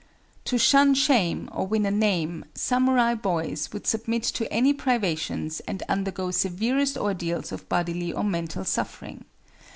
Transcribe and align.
To 0.45 0.57
shun 0.57 0.95
shame 0.95 1.47
or 1.51 1.67
win 1.67 1.85
a 1.85 1.91
name, 1.91 2.45
samurai 2.55 3.13
boys 3.13 3.69
would 3.71 3.85
submit 3.85 4.23
to 4.23 4.51
any 4.51 4.73
privations 4.73 5.59
and 5.67 5.83
undergo 5.87 6.31
severest 6.31 6.97
ordeals 6.97 7.51
of 7.51 7.69
bodily 7.69 8.11
or 8.11 8.23
mental 8.23 8.65
suffering. 8.65 9.25